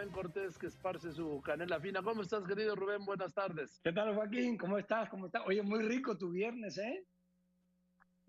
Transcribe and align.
Rubén 0.00 0.12
Cortés 0.14 0.56
que 0.56 0.66
esparce 0.66 1.12
su 1.12 1.42
canela 1.42 1.78
fina. 1.78 2.02
¿Cómo 2.02 2.22
estás, 2.22 2.42
querido 2.44 2.74
Rubén? 2.74 3.04
Buenas 3.04 3.34
tardes. 3.34 3.80
¿Qué 3.84 3.92
tal, 3.92 4.14
Joaquín? 4.14 4.56
¿Cómo 4.56 4.78
estás? 4.78 5.10
¿Cómo 5.10 5.26
estás? 5.26 5.42
Oye, 5.46 5.62
muy 5.62 5.82
rico 5.82 6.16
tu 6.16 6.30
viernes, 6.30 6.78
¿eh? 6.78 7.04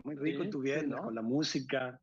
Muy 0.03 0.15
rico 0.15 0.49
tu 0.49 0.59
viernes, 0.59 0.99
con 0.99 1.15
la 1.15 1.21
música. 1.21 1.97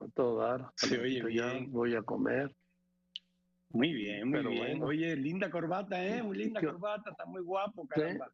A 0.00 0.08
todo 0.08 0.40
dar. 0.40 0.72
Sí, 0.74 0.96
oye, 0.96 1.22
bien. 1.22 1.70
Voy 1.70 1.94
a 1.94 2.02
comer. 2.02 2.52
Muy 3.68 3.92
bien, 3.92 4.28
muy 4.28 4.44
bien. 4.44 4.82
Oye, 4.82 5.14
linda 5.14 5.48
corbata, 5.48 6.04
¿eh? 6.04 6.20
Muy 6.20 6.36
linda 6.36 6.60
corbata, 6.60 7.10
está 7.10 7.26
muy 7.26 7.42
guapo, 7.42 7.86
caramba. 7.86 8.28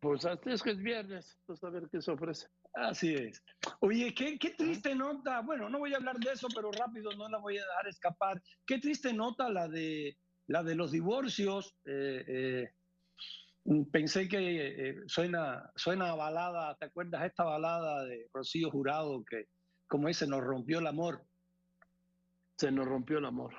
Pues 0.00 0.24
hasta 0.24 0.50
es 0.50 0.62
que 0.62 0.70
es 0.70 0.78
viernes, 0.78 1.38
pues 1.44 1.62
a 1.62 1.68
ver 1.68 1.86
qué 1.92 2.00
se 2.00 2.10
ofrece. 2.10 2.46
Así 2.72 3.14
es. 3.14 3.42
Oye, 3.80 4.14
qué, 4.14 4.38
qué 4.38 4.50
triste 4.50 4.94
nota. 4.94 5.42
Bueno, 5.42 5.68
no 5.68 5.78
voy 5.78 5.92
a 5.92 5.98
hablar 5.98 6.16
de 6.18 6.32
eso, 6.32 6.48
pero 6.54 6.72
rápido 6.72 7.12
no 7.12 7.28
la 7.28 7.38
voy 7.38 7.58
a 7.58 7.66
dejar 7.66 7.86
escapar. 7.86 8.42
Qué 8.66 8.78
triste 8.78 9.12
nota 9.12 9.50
la 9.50 9.68
de 9.68 10.16
la 10.46 10.62
de 10.62 10.74
los 10.74 10.90
divorcios. 10.90 11.76
Eh, 11.84 12.24
eh, 12.26 12.70
pensé 13.92 14.26
que 14.26 14.88
eh, 14.88 14.96
suena, 15.06 15.70
suena 15.76 16.10
a 16.10 16.14
balada, 16.16 16.76
¿te 16.76 16.86
acuerdas 16.86 17.24
esta 17.24 17.44
balada 17.44 18.04
de 18.04 18.26
Rocío 18.32 18.70
Jurado 18.70 19.22
que 19.28 19.48
como 19.86 20.08
ese 20.08 20.26
nos 20.26 20.40
rompió 20.40 20.78
el 20.78 20.86
amor? 20.86 21.24
Se 22.56 22.72
nos 22.72 22.86
rompió 22.86 23.18
el 23.18 23.26
amor. 23.26 23.54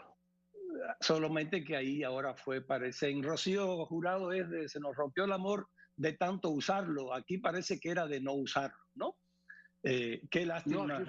Solamente 1.01 1.63
que 1.63 1.75
ahí 1.75 2.01
ahora 2.01 2.35
fue, 2.35 2.61
parece, 2.61 3.09
en 3.09 3.21
Rocío 3.21 3.85
Jurado 3.85 4.33
es 4.33 4.49
de 4.49 4.67
se 4.67 4.79
nos 4.79 4.95
rompió 4.95 5.25
el 5.25 5.33
amor 5.33 5.69
de 5.95 6.13
tanto 6.13 6.49
usarlo. 6.49 7.13
Aquí 7.13 7.37
parece 7.37 7.79
que 7.79 7.89
era 7.89 8.07
de 8.07 8.19
no 8.19 8.33
usarlo, 8.33 8.77
¿no? 8.95 9.17
Eh, 9.83 10.21
qué 10.29 10.45
lástima. 10.45 10.99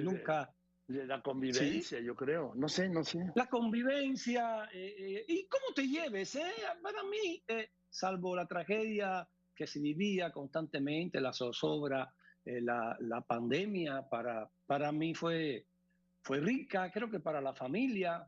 nunca. 0.00 0.54
De, 0.86 1.06
la 1.06 1.22
convivencia, 1.22 2.00
yo 2.00 2.14
creo. 2.14 2.52
No 2.54 2.68
sé, 2.68 2.88
no 2.88 3.04
sé. 3.04 3.18
La 3.34 3.46
convivencia. 3.46 4.68
Eh, 4.72 4.94
eh, 4.98 5.24
¿Y 5.28 5.46
cómo 5.46 5.72
te 5.74 5.86
lleves? 5.86 6.34
Eh? 6.34 6.52
Para 6.82 7.02
mí, 7.04 7.42
salvo 7.88 8.36
la 8.36 8.46
tragedia 8.46 9.26
que 9.54 9.66
se 9.66 9.80
vivía 9.80 10.30
constantemente, 10.32 11.20
la 11.20 11.32
zozobra, 11.32 12.12
la, 12.44 12.96
la, 13.00 13.20
pandemia, 13.20 14.08
para, 14.10 14.50
para 14.66 14.92
mí 14.92 15.14
fue, 15.14 15.66
fue 16.22 16.40
rica. 16.40 16.90
Creo 16.90 17.10
que 17.10 17.20
para 17.20 17.40
la 17.40 17.54
familia. 17.54 18.26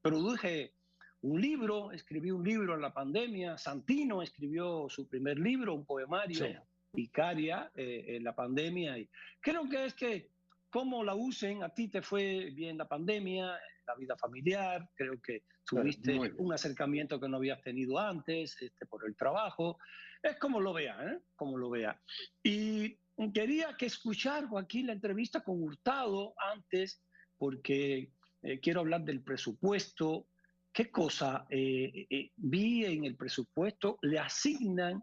produje 0.00 0.74
un 1.22 1.40
libro, 1.40 1.92
escribí 1.92 2.30
un 2.30 2.44
libro 2.44 2.74
en 2.74 2.80
la 2.80 2.92
pandemia, 2.92 3.58
Santino 3.58 4.22
escribió 4.22 4.88
su 4.88 5.08
primer 5.08 5.38
libro, 5.38 5.74
un 5.74 5.84
poemario, 5.84 6.46
Icaria, 6.94 7.70
eh, 7.74 8.16
en 8.16 8.24
la 8.24 8.34
pandemia. 8.34 8.98
Y 8.98 9.08
creo 9.40 9.68
que 9.68 9.84
es 9.84 9.94
que 9.94 10.30
cómo 10.70 11.04
la 11.04 11.14
usen, 11.14 11.62
a 11.62 11.68
ti 11.68 11.88
te 11.88 12.00
fue 12.00 12.50
bien 12.54 12.78
la 12.78 12.88
pandemia, 12.88 13.58
la 13.86 13.94
vida 13.96 14.16
familiar, 14.16 14.88
creo 14.94 15.20
que 15.20 15.44
tuviste 15.66 16.18
un 16.38 16.52
acercamiento 16.52 17.20
que 17.20 17.28
no 17.28 17.36
habías 17.36 17.60
tenido 17.62 17.98
antes 17.98 18.60
este, 18.60 18.86
por 18.86 19.06
el 19.06 19.16
trabajo, 19.16 19.78
es 20.22 20.38
como 20.38 20.60
lo 20.60 20.72
vea, 20.72 20.96
¿eh? 21.04 21.18
como 21.34 21.58
lo 21.58 21.70
vea. 21.70 22.00
Y 22.42 22.98
quería 23.34 23.76
que 23.76 23.86
escuchar, 23.86 24.46
Joaquín, 24.46 24.86
la 24.86 24.92
entrevista 24.92 25.42
con 25.42 25.62
Hurtado 25.62 26.34
antes, 26.52 27.02
porque 27.36 28.12
eh, 28.42 28.60
quiero 28.60 28.80
hablar 28.80 29.02
del 29.02 29.22
presupuesto, 29.22 30.26
¿Qué 30.72 30.90
cosa? 30.90 31.46
Eh, 31.50 32.06
eh, 32.08 32.30
vi 32.36 32.84
en 32.84 33.04
el 33.04 33.16
presupuesto, 33.16 33.98
le 34.02 34.18
asignan 34.18 35.02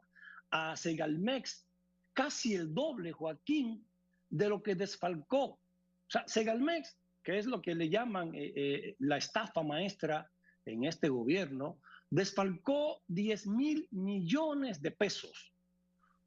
a 0.52 0.78
Segalmex 0.78 1.66
casi 2.14 2.56
el 2.56 2.74
doble, 2.74 3.12
Joaquín, 3.12 3.86
de 4.30 4.50
lo 4.50 4.64
que 4.64 4.76
desfalcó. 4.76 5.44
O 5.46 5.59
sea, 6.09 6.26
Segalmex, 6.28 6.98
que 7.22 7.38
es 7.38 7.46
lo 7.46 7.62
que 7.62 7.76
le 7.76 7.90
llaman 7.90 8.32
eh, 8.34 8.96
la 9.00 9.18
estafa 9.18 9.62
maestra 9.62 10.32
en 10.66 10.86
este 10.86 11.09
gobierno, 11.09 11.80
desfalcó 12.09 13.02
10 13.08 13.48
mil 13.48 13.88
millones 13.92 14.81
de 14.81 14.92
pesos. 14.92 15.54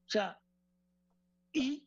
O 0.06 0.10
sea, 0.10 0.38
y, 1.52 1.86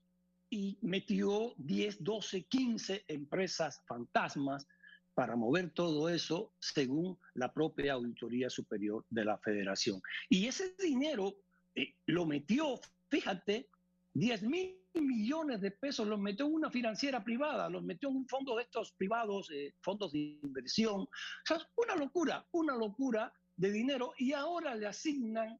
y 0.49 0.77
metió 0.81 1.53
10, 1.57 2.03
12, 2.03 2.43
15 2.43 3.05
empresas 3.07 3.83
fantasmas 3.85 4.67
para 5.13 5.35
mover 5.35 5.71
todo 5.71 6.09
eso 6.09 6.53
según 6.59 7.17
la 7.33 7.53
propia 7.53 7.93
Auditoría 7.93 8.49
Superior 8.49 9.05
de 9.09 9.25
la 9.25 9.37
Federación. 9.37 10.01
Y 10.29 10.47
ese 10.47 10.75
dinero 10.79 11.35
eh, 11.75 11.95
lo 12.07 12.25
metió, 12.25 12.79
fíjate, 13.09 13.69
10 14.13 14.43
mil 14.43 14.79
millones 14.93 15.59
de 15.61 15.71
pesos 15.71 16.07
los 16.07 16.19
metió 16.19 16.45
en 16.45 16.53
una 16.53 16.69
financiera 16.69 17.23
privada, 17.23 17.69
los 17.69 17.83
metió 17.83 18.09
en 18.09 18.17
un 18.17 18.27
fondo 18.27 18.55
de 18.55 18.63
estos 18.63 18.91
privados, 18.91 19.49
eh, 19.51 19.73
fondos 19.81 20.11
de 20.11 20.19
inversión. 20.43 21.01
O 21.01 21.09
sea, 21.45 21.57
una 21.75 21.95
locura, 21.95 22.45
una 22.51 22.75
locura 22.75 23.33
de 23.55 23.71
dinero 23.71 24.13
y 24.17 24.33
ahora 24.33 24.75
le 24.75 24.87
asignan 24.87 25.59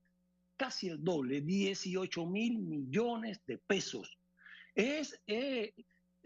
casi 0.58 0.90
el 0.90 1.04
doble, 1.04 1.42
18 1.42 2.26
mil 2.28 2.60
millones 2.60 3.42
de 3.48 3.58
pesos. 3.58 4.18
Es, 4.76 5.20
eh, 5.28 5.74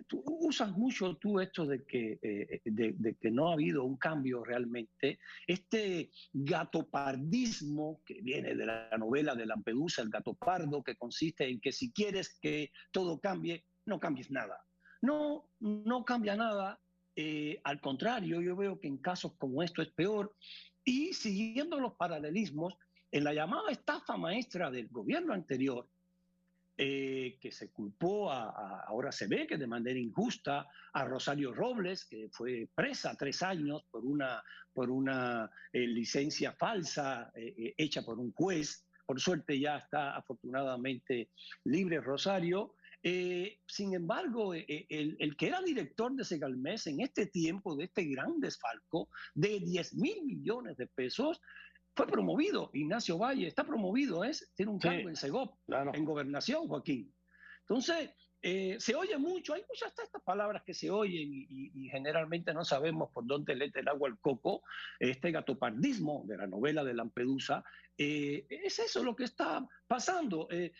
tú 0.06 0.24
usas 0.26 0.72
mucho 0.78 1.16
tú 1.18 1.40
esto 1.40 1.66
de 1.66 1.84
que, 1.86 2.20
eh, 2.22 2.62
de, 2.66 3.16
que 3.16 3.32
no 3.32 3.50
ha 3.50 3.54
habido 3.54 3.84
un 3.84 3.98
cambio 3.98 4.44
realmente. 4.44 5.20
Este 5.48 6.12
gatopardismo 6.34 8.02
que 8.06 8.22
viene 8.22 8.56
de 8.56 8.66
la 8.66 8.90
novela 8.98 9.36
de 9.36 9.46
Lampedusa, 9.46 10.02
el 10.02 10.10
gato 10.10 10.36
pardo, 10.36 10.84
que 10.84 10.96
consiste 10.96 11.48
en 11.48 11.60
que 11.60 11.72
si 11.72 11.92
quieres 11.92 12.38
que 12.40 12.72
todo 12.92 13.20
cambie, 13.20 13.66
no 13.86 14.00
cambies 14.00 14.30
nada. 14.30 14.64
No, 15.02 15.50
no 15.60 16.06
cambia 16.06 16.36
nada. 16.36 16.80
Eh, 17.16 17.60
al 17.64 17.82
contrario, 17.82 18.42
yo 18.42 18.56
veo 18.56 18.80
que 18.80 18.88
en 18.88 18.98
casos 18.98 19.34
como 19.38 19.64
esto 19.64 19.82
es 19.82 19.90
peor. 19.90 20.36
Y 20.84 21.14
siguiendo 21.14 21.80
los 21.80 21.96
paralelismos, 21.96 22.76
en 23.12 23.24
la 23.24 23.34
llamada 23.34 23.72
estafa 23.72 24.18
maestra 24.18 24.70
del 24.70 24.88
gobierno 24.90 25.34
anterior, 25.34 25.90
eh, 26.80 27.40
que 27.42 27.52
se 27.52 27.72
culpó, 27.72 28.32
a, 28.32 28.82
ahora 28.82 29.12
se 29.12 29.26
ve 29.26 29.48
que 29.48 29.58
de 29.58 29.66
manera 29.66 29.98
injusta, 29.98 30.68
a 30.94 31.06
Rosario 31.06 31.52
Robles, 31.52 32.06
que 32.06 32.30
fue 32.32 32.70
presa 32.76 33.16
tres 33.18 33.42
años 33.42 33.84
por 33.90 34.06
una, 34.06 34.44
por 34.74 34.92
una 34.92 35.50
eh, 35.74 35.88
licencia 35.88 36.54
falsa 36.54 37.32
eh, 37.34 37.74
hecha 37.78 38.04
por 38.04 38.20
un 38.20 38.32
juez. 38.32 38.86
Por 39.08 39.20
suerte 39.20 39.60
ya 39.60 39.78
está 39.78 40.16
afortunadamente 40.16 41.32
libre 41.64 42.00
Rosario. 42.00 42.76
sin 43.02 43.96
embargo, 43.96 44.54
el, 44.54 45.16
el, 45.18 45.36
que 45.36 45.48
era 45.48 45.62
director 45.62 46.14
de 46.14 46.26
Segalmés 46.26 46.86
en 46.86 47.02
este 47.02 47.26
tiempo 47.26 47.76
de 47.76 47.86
este 47.86 48.04
gran 48.04 48.40
desfalco 48.40 49.10
de 49.34 49.62
10 49.62 49.96
mil 49.96 50.24
millones 50.26 50.78
de 50.78 50.88
pesos, 50.88 51.42
fue 51.98 52.06
promovido, 52.06 52.70
Ignacio 52.74 53.18
Valle, 53.18 53.48
está 53.48 53.64
promovido, 53.66 54.24
es, 54.24 54.52
tiene 54.56 54.72
un 54.72 54.78
cargo 54.78 55.10
en 55.10 55.16
Segop, 55.16 55.58
en 55.68 56.06
gobernación, 56.06 56.68
Joaquín. 56.68 57.12
Entonces, 57.62 58.12
eh, 58.40 58.78
se 58.80 58.94
oye 58.94 59.18
mucho, 59.18 59.56
hay 59.56 59.64
muchas 59.68 59.98
estas 59.98 60.22
palabras 60.22 60.62
que 60.64 60.76
se 60.76 60.92
oyen 60.92 61.28
y, 61.34 61.90
generalmente 61.90 62.54
no 62.54 62.64
sabemos 62.64 63.10
por 63.12 63.26
dónde 63.26 63.56
lete 63.56 63.80
el 63.80 63.88
agua 63.88 64.10
al 64.10 64.20
coco, 64.20 64.62
este 65.00 65.32
gatopardismo 65.32 66.24
de 66.28 66.38
la 66.38 66.46
novela 66.46 66.84
de 66.84 66.94
Lampedusa, 66.94 67.64
eh, 67.98 68.46
es 68.48 68.78
eso 68.78 69.04
lo 69.04 69.16
que 69.16 69.24
está 69.24 69.68
pasando. 69.88 70.48
Eh, 70.52 70.72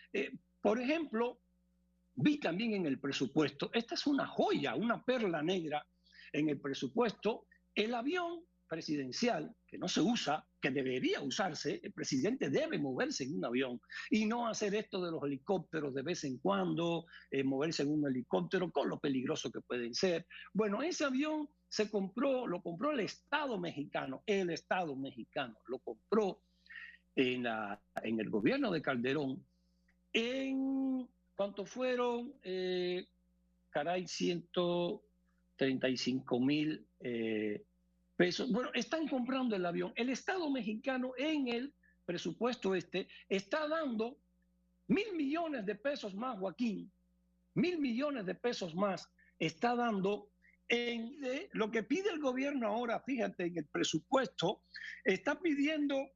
por 0.60 0.80
ejemplo, 0.80 1.40
vi 2.14 2.38
también 2.38 2.74
en 2.74 2.86
el 2.86 3.00
presupuesto, 3.00 3.70
esta 3.74 3.96
es 3.96 4.06
una 4.06 4.28
joya, 4.28 4.76
una 4.76 5.02
perla 5.02 5.42
negra 5.42 5.84
en 6.32 6.48
el 6.48 6.60
presupuesto, 6.60 7.46
el 7.74 7.92
avión 7.92 8.44
presidencial, 8.68 9.54
que 9.66 9.78
no 9.78 9.88
se 9.88 10.00
usa, 10.00 10.46
que 10.60 10.70
debería 10.70 11.20
usarse, 11.20 11.80
el 11.82 11.92
presidente 11.92 12.50
debe 12.50 12.78
moverse 12.78 13.24
en 13.24 13.36
un 13.36 13.44
avión 13.44 13.80
y 14.10 14.26
no 14.26 14.46
hacer 14.46 14.74
esto 14.74 15.02
de 15.02 15.10
los 15.10 15.22
helicópteros 15.22 15.94
de 15.94 16.02
vez 16.02 16.24
en 16.24 16.38
cuando, 16.38 17.06
eh, 17.30 17.42
moverse 17.42 17.82
en 17.82 17.92
un 17.92 18.06
helicóptero 18.06 18.70
con 18.70 18.88
lo 18.88 18.98
peligroso 18.98 19.50
que 19.50 19.60
pueden 19.60 19.94
ser. 19.94 20.26
Bueno, 20.52 20.82
ese 20.82 21.04
avión 21.04 21.48
se 21.68 21.90
compró, 21.90 22.46
lo 22.46 22.62
compró 22.62 22.92
el 22.92 23.00
Estado 23.00 23.58
mexicano, 23.58 24.22
el 24.26 24.50
Estado 24.50 24.94
mexicano 24.94 25.56
lo 25.66 25.78
compró 25.78 26.40
en, 27.16 27.44
la, 27.44 27.80
en 28.02 28.20
el 28.20 28.30
gobierno 28.30 28.70
de 28.70 28.82
Calderón 28.82 29.44
en, 30.12 31.08
¿cuánto 31.36 31.64
fueron? 31.64 32.34
Eh, 32.42 33.06
caray, 33.70 34.06
135 34.06 36.40
mil 36.40 36.84
eh, 37.00 37.64
bueno, 38.50 38.70
están 38.74 39.06
comprando 39.06 39.54
el 39.54 39.64
avión. 39.64 39.92
El 39.96 40.10
Estado 40.10 40.50
mexicano 40.50 41.12
en 41.16 41.48
el 41.48 41.74
presupuesto 42.04 42.74
este 42.74 43.06
está 43.28 43.68
dando 43.68 44.18
mil 44.88 45.14
millones 45.14 45.64
de 45.66 45.74
pesos 45.74 46.14
más, 46.14 46.38
Joaquín, 46.38 46.90
mil 47.54 47.78
millones 47.78 48.26
de 48.26 48.34
pesos 48.34 48.74
más 48.74 49.08
está 49.38 49.76
dando 49.76 50.30
en 50.68 51.16
lo 51.52 51.70
que 51.70 51.82
pide 51.82 52.10
el 52.10 52.20
gobierno 52.20 52.66
ahora, 52.66 53.00
fíjate, 53.00 53.46
en 53.46 53.58
el 53.58 53.66
presupuesto, 53.66 54.62
está 55.04 55.38
pidiendo 55.40 56.10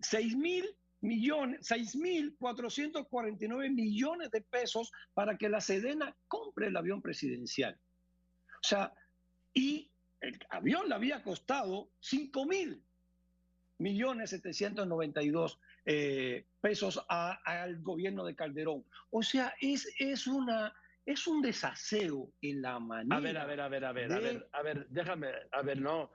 seis 0.00 0.36
mil 0.36 0.64
millones, 1.00 1.60
seis 1.66 1.96
mil 1.96 2.34
cuatrocientos 2.36 3.06
nueve 3.10 3.70
millones 3.70 4.30
de 4.30 4.42
pesos 4.42 4.92
para 5.14 5.38
que 5.38 5.48
la 5.48 5.60
Sedena 5.60 6.14
compre 6.28 6.66
el 6.66 6.76
avión 6.76 7.00
presidencial. 7.00 7.78
O 8.62 8.66
sea, 8.66 8.92
y 9.54 9.89
el 10.20 10.38
avión 10.50 10.88
le 10.88 10.94
había 10.94 11.22
costado 11.22 11.90
5 12.00 12.46
mil 12.46 12.82
millones 13.78 14.30
792 14.30 15.58
eh, 15.86 16.46
pesos 16.60 17.04
al 17.08 17.80
gobierno 17.80 18.24
de 18.24 18.34
Calderón. 18.34 18.84
O 19.10 19.22
sea, 19.22 19.54
es, 19.60 19.92
es, 19.98 20.26
una, 20.26 20.74
es 21.06 21.26
un 21.26 21.40
desaseo 21.40 22.30
en 22.42 22.62
la 22.62 22.78
manera. 22.78 23.16
A 23.16 23.20
ver, 23.20 23.38
a 23.38 23.46
ver, 23.46 23.60
a 23.60 23.68
ver, 23.68 23.84
a 23.84 23.92
ver, 23.92 24.12
a 24.12 24.18
ver, 24.20 24.48
a 24.52 24.62
ver, 24.62 24.86
déjame, 24.90 25.28
a 25.52 25.62
ver, 25.62 25.80
no. 25.80 26.10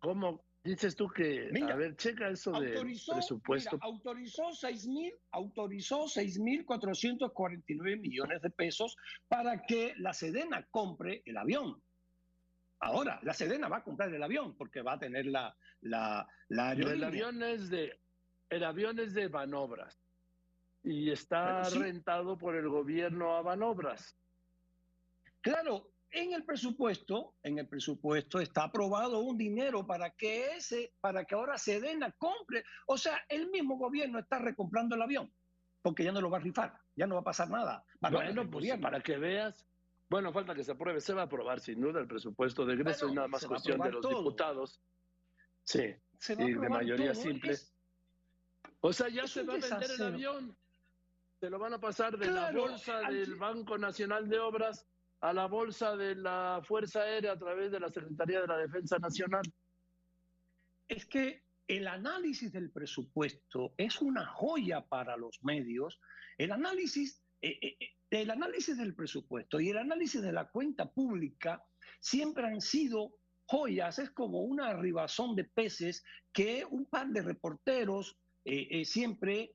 ¿Cómo 0.00 0.44
dices 0.62 0.94
tú 0.94 1.08
que, 1.08 1.50
a 1.68 1.74
ver, 1.74 1.96
checa 1.96 2.28
eso 2.28 2.52
de 2.60 2.78
presupuesto? 3.10 3.76
Mira, 3.76 3.86
autorizó 3.86 4.52
6 4.52 4.88
mil, 4.88 5.14
autorizó 5.32 6.04
6.449 6.04 7.98
millones 7.98 8.42
de 8.42 8.50
pesos 8.50 8.96
para 9.26 9.62
que 9.62 9.94
la 9.96 10.12
Sedena 10.12 10.68
compre 10.70 11.22
el 11.24 11.38
avión. 11.38 11.82
Ahora, 12.80 13.18
la 13.22 13.34
Sedena 13.34 13.68
va 13.68 13.78
a 13.78 13.84
comprar 13.84 14.12
el 14.14 14.22
avión 14.22 14.56
porque 14.56 14.82
va 14.82 14.94
a 14.94 14.98
tener 14.98 15.26
la, 15.26 15.56
la, 15.80 16.26
la 16.48 16.72
El 16.72 17.02
avión 17.02 17.42
es 17.42 17.70
de, 17.70 18.00
el 18.48 18.64
avión 18.64 18.98
es 19.00 19.14
de 19.14 19.28
Banobras 19.28 20.00
y 20.84 21.10
está 21.10 21.68
rentado 21.70 22.38
por 22.38 22.54
el 22.54 22.68
gobierno 22.68 23.36
a 23.36 23.42
Banobras. 23.42 24.16
Claro, 25.40 25.90
en 26.10 26.32
el 26.32 26.44
presupuesto, 26.44 27.34
en 27.42 27.58
el 27.58 27.68
presupuesto 27.68 28.38
está 28.40 28.64
aprobado 28.64 29.20
un 29.20 29.36
dinero 29.36 29.86
para 29.86 30.10
que 30.10 30.54
ese, 30.56 30.94
para 31.00 31.24
que 31.24 31.34
ahora 31.34 31.58
Sedena 31.58 32.12
compre. 32.12 32.64
O 32.86 32.96
sea, 32.96 33.24
el 33.28 33.50
mismo 33.50 33.76
gobierno 33.76 34.18
está 34.18 34.38
recomprando 34.38 34.94
el 34.94 35.02
avión 35.02 35.32
porque 35.82 36.04
ya 36.04 36.12
no 36.12 36.20
lo 36.20 36.30
va 36.30 36.38
a 36.38 36.40
rifar, 36.40 36.74
ya 36.96 37.06
no 37.06 37.14
va 37.14 37.22
a 37.22 37.24
pasar 37.24 37.48
nada. 37.48 37.84
bueno, 38.00 38.48
pues 38.50 38.70
para 38.78 39.00
que 39.00 39.16
veas 39.16 39.66
bueno, 40.08 40.32
falta 40.32 40.54
que 40.54 40.64
se 40.64 40.72
apruebe. 40.72 41.00
Se 41.00 41.12
va 41.12 41.22
a 41.22 41.24
aprobar 41.24 41.60
sin 41.60 41.80
duda 41.80 42.00
el 42.00 42.06
presupuesto 42.06 42.64
de 42.64 42.74
egreso 42.74 43.08
y 43.08 43.14
nada 43.14 43.28
más 43.28 43.44
cuestión 43.46 43.78
de 43.80 43.92
los 43.92 44.08
diputados. 44.08 44.80
Sí, 45.64 45.94
y 46.30 46.52
de 46.54 46.68
mayoría 46.68 47.14
simple. 47.14 47.56
O 48.80 48.92
sea, 48.92 49.08
ya 49.08 49.26
se 49.26 49.42
va 49.42 49.54
a 49.54 49.58
vender 49.58 49.90
el 49.90 50.02
avión. 50.02 50.56
Se 51.40 51.50
lo 51.50 51.58
van 51.58 51.74
a 51.74 51.78
pasar 51.78 52.16
de 52.16 52.30
la 52.30 52.50
bolsa 52.50 53.00
del 53.10 53.36
Banco 53.36 53.76
Nacional 53.76 54.28
de 54.28 54.38
Obras 54.38 54.86
a 55.20 55.32
la 55.32 55.46
bolsa 55.46 55.96
de 55.96 56.14
la 56.14 56.62
Fuerza 56.64 57.02
Aérea 57.02 57.32
a 57.32 57.38
través 57.38 57.70
de 57.70 57.80
la 57.80 57.90
Secretaría 57.90 58.40
de 58.40 58.46
la 58.46 58.56
Defensa 58.56 58.98
Nacional. 58.98 59.42
Es 60.88 61.06
que 61.06 61.42
el 61.66 61.86
análisis 61.86 62.50
del 62.50 62.70
presupuesto 62.70 63.74
es 63.76 64.00
una 64.00 64.26
joya 64.26 64.80
para 64.80 65.16
los 65.16 65.42
medios. 65.44 66.00
El 66.38 66.52
análisis 66.52 67.22
eh, 67.40 67.58
eh, 67.62 67.76
eh, 67.78 67.88
el 68.10 68.30
análisis 68.30 68.76
del 68.76 68.94
presupuesto 68.94 69.60
y 69.60 69.68
el 69.68 69.78
análisis 69.78 70.20
de 70.22 70.32
la 70.32 70.48
cuenta 70.48 70.90
pública 70.90 71.62
siempre 72.00 72.46
han 72.46 72.60
sido 72.60 73.12
joyas, 73.44 73.98
es 73.98 74.10
como 74.10 74.40
una 74.42 74.74
ribazón 74.74 75.36
de 75.36 75.44
peces 75.44 76.04
que 76.32 76.64
un 76.68 76.86
par 76.86 77.08
de 77.08 77.22
reporteros 77.22 78.16
siempre 78.84 79.52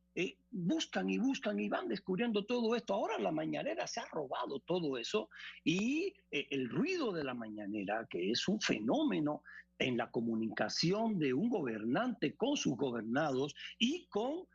buscan 0.52 1.10
y 1.10 1.18
buscan 1.18 1.60
y 1.60 1.68
van 1.68 1.88
descubriendo 1.88 2.46
todo 2.46 2.76
esto. 2.76 2.94
Ahora 2.94 3.18
la 3.18 3.32
mañanera 3.32 3.88
se 3.88 4.02
ha 4.02 4.06
robado 4.12 4.60
todo 4.60 5.00
eso 5.00 5.30
y 5.64 6.14
el 6.30 6.70
ruido 6.70 7.12
de 7.12 7.24
la 7.24 7.34
mañanera, 7.34 8.06
que 8.08 8.30
es 8.30 8.48
un 8.48 8.62
fenómeno 8.62 9.42
en 9.80 9.98
la 9.98 10.12
comunicación 10.12 11.18
de 11.18 11.34
un 11.34 11.50
gobernante 11.50 12.36
con 12.36 12.56
sus 12.56 12.76
gobernados 12.78 13.56
y 13.80 14.06
con 14.10 14.46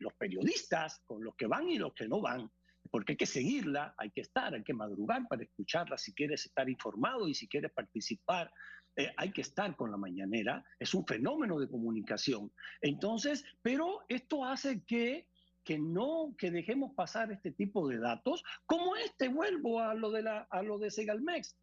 los 0.00 0.12
periodistas, 0.18 1.00
con 1.06 1.24
los 1.24 1.34
que 1.34 1.46
van 1.46 1.70
y 1.70 1.78
los 1.78 1.94
que 1.94 2.08
no 2.08 2.20
van, 2.20 2.50
porque 2.90 3.12
hay 3.12 3.16
que 3.16 3.26
seguirla, 3.26 3.94
hay 3.96 4.10
que 4.10 4.20
estar, 4.20 4.54
hay 4.54 4.62
que 4.62 4.74
madrugar 4.74 5.26
para 5.28 5.42
escucharla 5.42 5.98
si 5.98 6.12
quieres 6.14 6.44
estar 6.46 6.68
informado 6.68 7.28
y 7.28 7.34
si 7.34 7.48
quieres 7.48 7.72
participar. 7.72 8.52
Eh, 8.96 9.12
hay 9.16 9.30
que 9.30 9.42
estar 9.42 9.76
con 9.76 9.92
la 9.92 9.96
mañanera, 9.96 10.64
es 10.78 10.92
un 10.92 11.06
fenómeno 11.06 11.60
de 11.60 11.68
comunicación. 11.68 12.52
Entonces, 12.80 13.44
pero 13.62 14.00
esto 14.08 14.44
hace 14.44 14.82
que, 14.84 15.28
que 15.62 15.78
no, 15.78 16.34
que 16.36 16.50
dejemos 16.50 16.94
pasar 16.94 17.30
este 17.30 17.52
tipo 17.52 17.86
de 17.88 17.98
datos, 17.98 18.42
como 18.66 18.96
este, 18.96 19.28
vuelvo 19.28 19.80
a 19.80 19.94
lo 19.94 20.10
de, 20.10 20.22
la, 20.22 20.48
a 20.50 20.62
lo 20.62 20.78
de 20.78 20.90
Segalmex. 20.90 21.56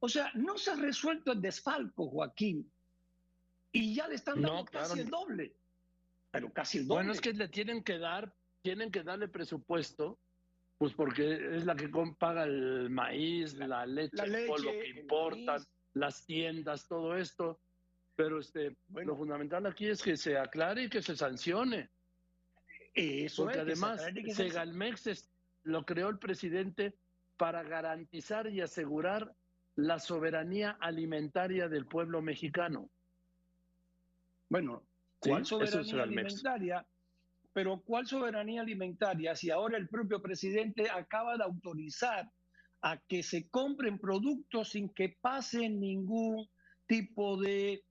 O 0.00 0.08
sea, 0.08 0.30
no 0.34 0.58
se 0.58 0.72
ha 0.72 0.74
resuelto 0.74 1.32
el 1.32 1.40
desfalco, 1.40 2.10
Joaquín, 2.10 2.70
y 3.72 3.94
ya 3.94 4.06
le 4.08 4.16
están 4.16 4.42
dando 4.42 4.64
casi 4.66 5.00
el 5.00 5.08
doble, 5.08 5.56
pero 6.30 6.52
casi 6.52 6.78
el 6.78 6.86
doble. 6.86 6.96
Bueno, 6.96 7.12
es 7.12 7.20
que 7.20 7.32
le 7.32 7.48
tienen 7.48 7.82
que 7.82 7.98
dar, 7.98 8.34
tienen 8.60 8.90
que 8.90 9.02
darle 9.02 9.28
presupuesto 9.28 10.20
pues 10.82 10.94
porque 10.94 11.56
es 11.56 11.64
la 11.64 11.76
que 11.76 11.88
paga 12.18 12.42
el 12.42 12.90
maíz, 12.90 13.54
la 13.54 13.86
leche, 13.86 14.20
el 14.24 14.48
polvo 14.48 14.72
que 14.72 14.88
importan, 14.88 15.62
las 15.94 16.26
tiendas, 16.26 16.88
todo 16.88 17.16
esto. 17.16 17.60
Pero 18.16 18.40
este, 18.40 18.74
lo 18.88 19.16
fundamental 19.16 19.64
aquí 19.66 19.86
es 19.86 20.02
que 20.02 20.16
se 20.16 20.36
aclare 20.36 20.82
y 20.82 20.88
que 20.88 21.00
se 21.00 21.14
sancione. 21.14 21.88
Eso 22.94 23.44
porque 23.44 23.60
además 23.60 24.04
Segalmex 24.34 25.30
lo 25.62 25.86
creó 25.86 26.08
el 26.08 26.18
presidente 26.18 26.96
para 27.36 27.62
garantizar 27.62 28.48
y 28.48 28.60
asegurar 28.60 29.32
la 29.76 30.00
soberanía 30.00 30.78
alimentaria 30.80 31.68
del 31.68 31.86
pueblo 31.86 32.22
mexicano. 32.22 32.90
Bueno, 34.48 34.82
¿cuál 35.20 35.46
soberanía 35.46 36.02
alimentaria? 36.02 36.84
Pero 37.52 37.82
¿cuál 37.82 38.06
soberanía 38.06 38.62
alimentaria 38.62 39.36
si 39.36 39.50
ahora 39.50 39.76
el 39.76 39.88
propio 39.88 40.22
presidente 40.22 40.88
acaba 40.90 41.36
de 41.36 41.44
autorizar 41.44 42.30
a 42.80 42.98
que 43.08 43.22
se 43.22 43.48
compren 43.48 43.98
productos 43.98 44.70
sin 44.70 44.88
que 44.92 45.16
pase 45.20 45.68
ningún 45.68 46.48
tipo 46.86 47.40
de 47.40 47.84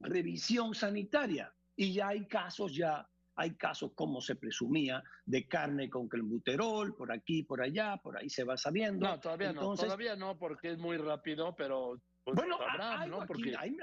revisión 0.00 0.74
sanitaria? 0.74 1.52
Y 1.76 1.94
ya 1.94 2.08
hay 2.08 2.26
casos, 2.26 2.74
ya 2.74 3.08
hay 3.36 3.56
casos 3.56 3.92
como 3.94 4.20
se 4.20 4.36
presumía 4.36 5.02
de 5.26 5.48
carne 5.48 5.90
con 5.90 6.08
clenbuterol, 6.08 6.94
por 6.94 7.10
aquí, 7.10 7.42
por 7.42 7.62
allá, 7.62 7.96
por 7.96 8.16
ahí 8.16 8.30
se 8.30 8.44
va 8.44 8.56
sabiendo. 8.56 9.08
No, 9.08 9.18
todavía 9.18 9.52
no, 9.52 9.74
todavía 9.74 10.14
no, 10.14 10.38
porque 10.38 10.70
es 10.70 10.78
muy 10.78 10.96
rápido, 10.98 11.54
pero 11.56 12.00
pues, 12.24 12.36
bueno, 12.36 12.58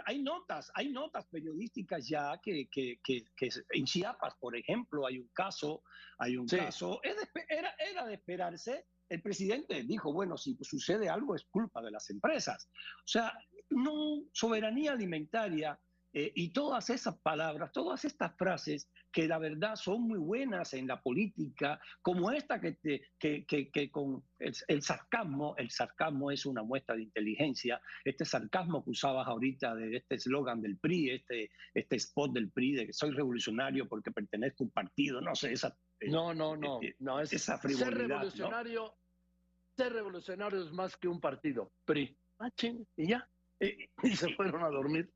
hay, 0.05 0.19
notas, 0.19 0.71
hay 0.73 0.89
notas 0.89 1.27
periodísticas 1.27 2.07
ya 2.07 2.39
que, 2.41 2.67
que, 2.71 2.99
que, 3.03 3.49
en 3.69 3.85
Chiapas, 3.85 4.33
por 4.39 4.57
ejemplo, 4.57 5.05
hay 5.05 5.19
un 5.19 5.29
caso, 5.29 5.83
hay 6.17 6.37
un 6.37 6.47
caso, 6.47 6.99
era, 7.03 7.75
era 7.77 8.05
de 8.05 8.15
esperarse. 8.15 8.87
El 9.09 9.21
presidente 9.21 9.83
dijo, 9.83 10.11
bueno, 10.11 10.37
si 10.37 10.57
sucede 10.61 11.07
algo 11.07 11.35
es 11.35 11.45
culpa 11.45 11.81
de 11.81 11.91
las 11.91 12.09
empresas. 12.09 12.69
O 12.99 13.07
sea, 13.07 13.31
no 13.69 14.23
soberanía 14.33 14.93
alimentaria 14.93 15.79
eh, 16.13 16.31
y 16.35 16.51
todas 16.51 16.89
esas 16.89 17.17
palabras, 17.19 17.71
todas 17.71 18.03
estas 18.03 18.35
frases 18.35 18.89
que 19.13 19.27
la 19.29 19.37
verdad 19.37 19.75
son 19.75 20.01
muy 20.01 20.19
buenas 20.19 20.73
en 20.73 20.85
la 20.87 21.01
política, 21.01 21.79
como 22.01 22.31
esta 22.31 22.59
que, 22.59 22.77
que, 23.17 23.45
que, 23.45 23.91
con 23.91 24.21
el, 24.39 24.81
sarcasmo, 24.81 25.55
el 25.57 25.69
sarcasmo 25.69 26.29
es 26.29 26.45
una 26.45 26.63
muestra 26.63 26.95
de 26.95 27.03
inteligencia, 27.03 27.81
este 28.03 28.25
sarcasmo 28.25 28.83
que 28.83 28.89
usabas 28.89 29.25
ahorita 29.25 29.73
de 29.75 29.97
este 29.97 30.15
eslogan 30.15 30.61
del 30.61 30.77
PRI, 30.77 31.11
este, 31.11 31.49
este 31.73 31.95
spot 31.95 32.33
del 32.33 32.51
PRI 32.51 32.73
de 32.73 32.87
que 32.87 32.93
soy 32.93 33.11
revolucionario 33.11 33.87
porque 33.87 34.11
pertenezco 34.11 34.63
a 34.63 34.67
un 34.67 34.71
partido, 34.71 35.21
no 35.21 35.33
sé, 35.33 35.53
esa... 35.53 35.77
Eh, 36.01 36.09
no, 36.09 36.33
no, 36.33 36.57
no, 36.57 36.81
eh, 36.81 36.93
no 36.99 37.21
es, 37.21 37.31
esa 37.31 37.57
frivolidad. 37.57 37.87
Ser 37.87 37.97
revolucionario, 37.97 38.97
ser 39.77 39.93
revolucionario 39.93 40.61
es 40.61 40.71
más 40.73 40.97
que 40.97 41.07
un 41.07 41.21
partido, 41.21 41.71
PRI. 41.85 42.17
Ah, 42.39 42.49
y 42.97 43.07
ya. 43.07 43.29
y 43.59 44.15
se 44.15 44.33
fueron 44.35 44.63
a 44.63 44.69
dormir. 44.69 45.09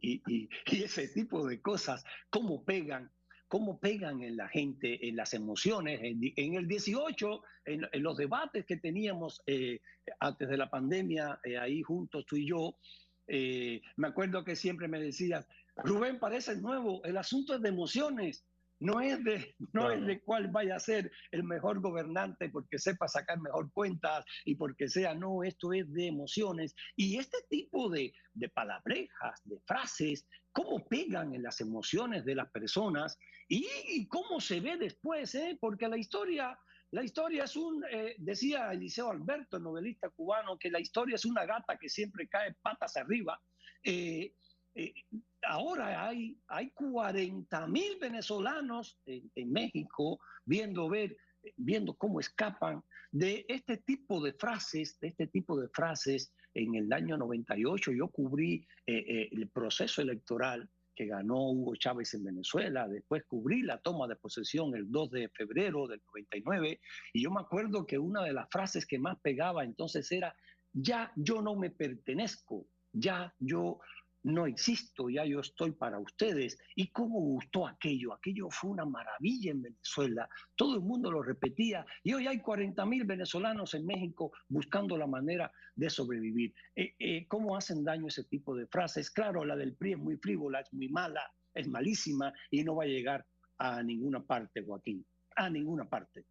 Y, 0.00 0.48
ese 0.66 1.08
tipo 1.08 1.46
de 1.46 1.60
cosas, 1.60 2.04
cómo 2.30 2.64
pegan, 2.64 3.10
cómo 3.48 3.78
pegan 3.78 4.22
en 4.22 4.36
la 4.36 4.48
gente, 4.48 5.08
en 5.08 5.16
las 5.16 5.34
emociones. 5.34 6.00
En, 6.02 6.54
el 6.54 6.66
18, 6.66 7.42
en, 7.66 8.02
los 8.02 8.16
debates 8.16 8.64
que 8.64 8.76
teníamos 8.76 9.42
eh, 9.46 9.80
antes 10.20 10.48
de 10.48 10.56
la 10.56 10.70
pandemia, 10.70 11.40
eh, 11.44 11.58
ahí 11.58 11.82
juntos 11.82 12.24
tú 12.26 12.36
y 12.36 12.46
yo, 12.48 12.76
eh, 13.28 13.82
me 13.96 14.08
acuerdo 14.08 14.44
que 14.44 14.56
siempre 14.56 14.88
me 14.88 15.00
decías, 15.00 15.46
Rubén, 15.76 16.18
parece 16.18 16.56
nuevo, 16.56 17.02
el 17.04 17.16
asunto 17.16 17.54
es 17.54 17.62
de 17.62 17.68
emociones. 17.68 18.44
No 18.78 19.00
es, 19.00 19.22
de, 19.24 19.54
no 19.72 19.90
es 19.90 20.04
de 20.04 20.20
cuál 20.20 20.48
vaya 20.48 20.76
a 20.76 20.80
ser 20.80 21.10
el 21.30 21.44
mejor 21.44 21.80
gobernante 21.80 22.50
porque 22.50 22.78
sepa 22.78 23.08
sacar 23.08 23.40
mejor 23.40 23.72
cuentas 23.72 24.24
y 24.44 24.54
porque 24.54 24.88
sea, 24.88 25.14
no, 25.14 25.42
esto 25.42 25.72
es 25.72 25.90
de 25.92 26.06
emociones. 26.08 26.74
Y 26.94 27.18
este 27.18 27.38
tipo 27.48 27.88
de, 27.88 28.12
de 28.34 28.48
palabrejas, 28.50 29.40
de 29.44 29.58
frases, 29.66 30.26
cómo 30.52 30.86
pegan 30.86 31.34
en 31.34 31.42
las 31.42 31.60
emociones 31.60 32.24
de 32.24 32.34
las 32.34 32.50
personas 32.50 33.18
y, 33.48 34.06
cómo 34.08 34.40
se 34.40 34.60
ve 34.60 34.76
después, 34.76 35.34
¿eh? 35.34 35.56
porque 35.60 35.88
la 35.88 35.96
historia, 35.96 36.58
la 36.90 37.04
historia 37.04 37.44
es 37.44 37.56
un, 37.56 37.84
eh, 37.90 38.16
decía 38.18 38.72
Eliseo 38.72 39.10
Alberto, 39.10 39.58
novelista 39.58 40.08
cubano, 40.10 40.58
que 40.58 40.70
la 40.70 40.80
historia 40.80 41.16
es 41.16 41.24
una 41.24 41.44
gata 41.44 41.78
que 41.78 41.88
siempre 41.88 42.26
cae 42.28 42.54
patas 42.62 42.96
arriba. 42.96 43.40
Eh, 43.82 44.32
eh, 44.74 44.94
ahora 45.46 46.08
hay, 46.08 46.38
hay 46.48 46.70
40 46.70 47.66
mil 47.66 47.98
venezolanos 48.00 48.98
en, 49.06 49.52
México 49.52 50.18
viendo 50.44 50.88
ver 50.88 51.16
viendo 51.56 51.94
cómo 51.94 52.18
escapan 52.18 52.82
de 53.12 53.46
este 53.48 53.76
tipo 53.78 54.20
de 54.22 54.32
frases, 54.32 54.98
de 55.00 55.08
este 55.08 55.28
tipo 55.28 55.58
de 55.60 55.68
frases. 55.68 56.32
En 56.54 56.74
el 56.74 56.92
año 56.92 57.16
98 57.16 57.92
yo 57.92 58.08
cubrí 58.08 58.66
eh, 58.86 58.96
eh, 58.96 59.28
el 59.30 59.48
proceso 59.48 60.02
electoral 60.02 60.68
que 60.96 61.06
ganó 61.06 61.50
Hugo 61.50 61.76
Chávez 61.76 62.14
en 62.14 62.24
Venezuela, 62.24 62.88
después 62.88 63.22
cubrí 63.24 63.62
la 63.62 63.78
toma 63.78 64.08
de 64.08 64.16
posesión 64.16 64.74
el 64.74 64.90
2 64.90 65.10
de 65.10 65.28
febrero 65.28 65.86
del 65.86 66.00
99, 66.06 66.80
y 67.12 67.22
yo 67.22 67.30
me 67.30 67.42
acuerdo 67.42 67.86
que 67.86 67.98
una 67.98 68.22
de 68.24 68.32
las 68.32 68.48
frases 68.50 68.86
que 68.86 68.98
más 68.98 69.20
pegaba 69.20 69.62
entonces 69.62 70.10
era, 70.10 70.34
ya 70.72 71.12
yo 71.14 71.42
no 71.42 71.54
me 71.54 71.70
pertenezco, 71.70 72.66
ya 72.92 73.32
yo 73.38 73.78
no 74.26 74.44
existo, 74.46 75.08
ya 75.08 75.24
yo 75.24 75.38
estoy 75.38 75.70
para 75.70 76.00
ustedes. 76.00 76.58
¿Y 76.74 76.88
cómo 76.88 77.20
gustó 77.20 77.64
aquello? 77.64 78.12
Aquello 78.12 78.50
fue 78.50 78.70
una 78.70 78.84
maravilla 78.84 79.52
en 79.52 79.62
Venezuela. 79.62 80.28
Todo 80.56 80.74
el 80.74 80.80
mundo 80.80 81.12
lo 81.12 81.22
repetía 81.22 81.86
y 82.02 82.12
hoy 82.12 82.26
hay 82.26 82.40
40 82.40 82.84
mil 82.86 83.04
venezolanos 83.04 83.74
en 83.74 83.86
México 83.86 84.32
buscando 84.48 84.96
la 84.96 85.06
manera 85.06 85.52
de 85.76 85.88
sobrevivir. 85.88 86.52
Eh, 86.74 86.96
eh, 86.98 87.26
¿Cómo 87.28 87.56
hacen 87.56 87.84
daño 87.84 88.08
ese 88.08 88.24
tipo 88.24 88.56
de 88.56 88.66
frases? 88.66 89.12
Claro, 89.12 89.44
la 89.44 89.54
del 89.54 89.76
PRI 89.76 89.92
es 89.92 89.98
muy 89.98 90.16
frívola, 90.16 90.58
es 90.58 90.72
muy 90.72 90.88
mala, 90.88 91.22
es 91.54 91.68
malísima 91.68 92.32
y 92.50 92.64
no 92.64 92.74
va 92.74 92.82
a 92.82 92.88
llegar 92.88 93.24
a 93.58 93.80
ninguna 93.84 94.24
parte, 94.24 94.64
Joaquín, 94.64 95.06
a 95.36 95.48
ninguna 95.48 95.88
parte. 95.88 96.26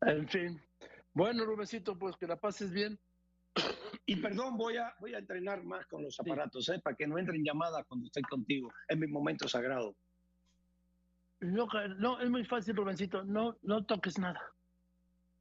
En 0.00 0.28
fin. 0.28 0.60
Bueno, 1.14 1.44
Rubecito, 1.44 1.96
pues 1.96 2.16
que 2.16 2.26
la 2.26 2.40
pases 2.40 2.72
bien. 2.72 2.98
Y 4.04 4.16
perdón, 4.16 4.56
voy 4.56 4.76
a, 4.76 4.94
voy 4.98 5.14
a 5.14 5.18
entrenar 5.18 5.62
más 5.64 5.86
con 5.86 6.02
los 6.02 6.18
aparatos, 6.18 6.68
¿eh? 6.70 6.80
para 6.82 6.96
que 6.96 7.06
no 7.06 7.18
entren 7.18 7.44
llamadas 7.44 7.84
cuando 7.86 8.06
estoy 8.06 8.22
contigo. 8.24 8.72
Es 8.88 8.98
mi 8.98 9.06
momento 9.06 9.46
sagrado. 9.46 9.94
No, 11.40 11.66
no, 11.98 12.20
es 12.20 12.30
muy 12.30 12.44
fácil, 12.44 12.76
Rubencito. 12.76 13.24
No, 13.24 13.56
no 13.62 13.84
toques 13.84 14.18
nada. 14.18 14.40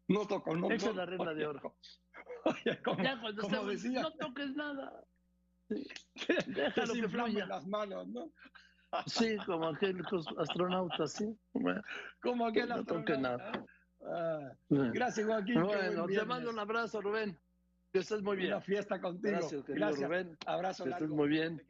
No 0.08 0.27
toco, 0.27 0.56
no 0.56 0.70
Esa 0.72 0.89
es 0.89 0.96
la 0.96 1.06
regla 1.06 1.34
de 1.34 1.46
oro. 1.48 1.75
ya 2.65 2.82
cuando 2.82 3.65
decía, 3.65 4.01
no 4.01 4.12
toques 4.12 4.56
nada. 4.56 5.03
Déjalo 6.48 6.94
que, 6.94 7.34
que 7.34 7.46
las 7.46 7.68
manos, 7.68 8.08
¿no? 8.08 8.32
sí, 9.06 9.38
como 9.46 9.70
aquel 9.70 10.03
astronauta, 10.38 11.08
sí. 11.08 11.38
Como 12.22 12.46
aquel 12.48 12.70
no 12.70 12.75
astronauta. 12.75 13.18
nada. 13.18 13.65
Ah, 14.03 14.51
gracias, 14.70 15.25
Joaquín. 15.25 15.63
Bueno, 15.63 16.08
te 16.08 16.25
mando 16.25 16.50
un 16.50 16.60
abrazo, 16.60 17.01
Rubén. 17.01 17.38
Que 17.91 18.00
estés 18.00 18.21
muy 18.21 18.38
bien. 18.38 18.53
Una 18.53 18.62
fiesta 18.62 19.01
contigo. 19.01 19.33
Gracias, 19.33 19.65
Gracias. 19.67 20.10
Rubén. 20.10 20.38
Abrazo. 20.45 20.86
Que 20.86 20.91
estés 20.91 21.10
muy 21.10 21.27
bien. 21.27 21.62